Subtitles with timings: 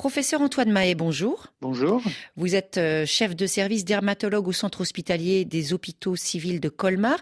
[0.00, 1.48] Professeur Antoine Mahé, bonjour.
[1.60, 2.02] Bonjour.
[2.34, 7.18] Vous êtes euh, chef de service dermatologue au centre hospitalier des hôpitaux civils de Colmar.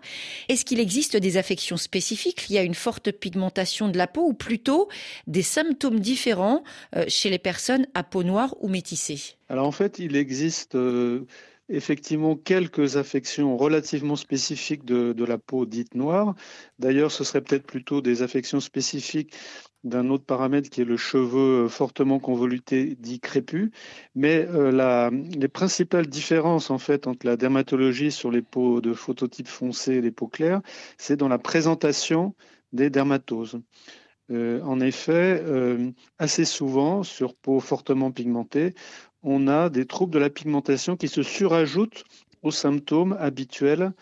[0.48, 2.46] Est-ce qu'il existe des affections spécifiques?
[2.46, 4.88] Liées à une forte pigmentation de la peau ou plutôt
[5.26, 6.62] des symptômes différents
[6.94, 9.34] euh, chez les personnes à peau noire ou métissée?
[9.48, 11.26] Alors en fait, il existe euh,
[11.68, 16.34] effectivement quelques affections relativement spécifiques de, la peau dite noire.
[16.78, 19.34] D'ailleurs, ce serait peut-être plutôt des affections spécifiques
[19.84, 23.70] d'un autre paramètre qui est le cheveu fortement convoluté dit crépus.
[24.14, 29.48] Mais euh, les principales différences en fait entre la dermatologie sur les peaux de phototype
[29.48, 30.62] foncé et les peaux claires,
[30.96, 32.34] c'est dans la présentation
[32.72, 33.60] des dermatoses.
[34.30, 38.74] Euh, en effet, euh, assez souvent, sur peau fortement pigmentée,
[39.22, 42.04] on a des troubles de la pigmentation qui se surajoutent
[42.42, 43.92] aux symptômes habituels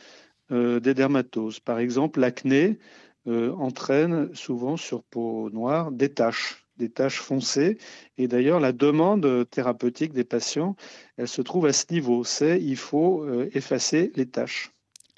[0.52, 1.60] euh, des dermatoses.
[1.60, 2.78] Par exemple, l'acné
[3.26, 7.78] euh, entraîne souvent sur peau noire des taches des taches foncées.
[8.18, 10.76] Et d'ailleurs, la demande thérapeutique des patients,
[11.16, 12.24] elle se trouve à ce niveau.
[12.24, 14.70] C'est il faut euh, effacer les taches.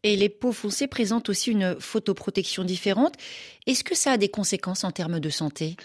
[0.05, 3.15] Et les peaux foncées présentent aussi une photoprotection différente.
[3.67, 5.77] Est-ce que ça a des conséquences en termes de santé?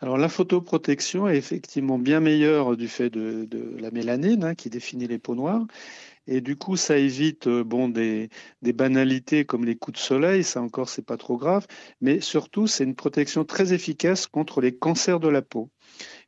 [0.00, 5.06] Alors la photoprotection est effectivement bien meilleure du fait de, la mélanine hein, qui définit
[5.06, 5.66] les peaux noires.
[6.26, 7.64] Et du coup, ça évite euh,
[8.60, 11.66] des, banalités comme les coups de soleil, ça encore, c'est pas trop grave.
[12.00, 15.70] Mais surtout, c'est une protection très efficace contre les cancers de la peau.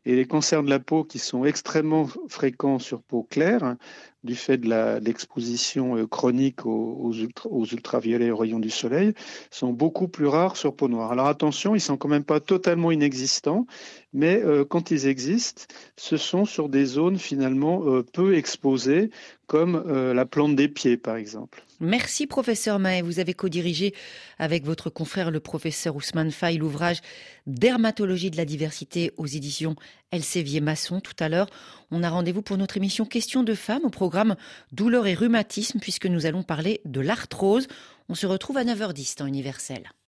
[0.05, 3.77] Et les cancers de la peau qui sont extrêmement fréquents sur peau claire,
[4.25, 9.13] du fait de l'exposition euh, chronique aux, aux, ultra, aux, ultraviolets aux rayons du soleil,
[9.51, 11.13] sont beaucoup plus rares sur peau noire.
[11.13, 13.67] Alors attention, ils sont quand même pas totalement inexistants,
[14.13, 15.63] mais euh, quand ils existent,
[15.97, 19.11] ce sont sur des zones finalement euh, peu exposées,
[19.47, 21.65] comme la plante des pieds par exemple.
[21.81, 23.01] Merci professeur Mahé.
[23.01, 23.95] Vous avez co-dirigé
[24.39, 27.01] avec votre confrère le professeur Ousmane Faye l'ouvrage
[27.47, 29.75] Dermatologie de la diversité aux éditions
[30.13, 31.01] Elsevier Masson.
[31.01, 31.49] Tout à l'heure,
[31.91, 34.37] on a rendez-vous pour notre émission Questions de femmes au programme
[34.73, 37.67] Douleur et rhumatisme puisque nous allons parler de l'arthrose.
[38.09, 39.91] On se retrouve à 9h10 temps universel.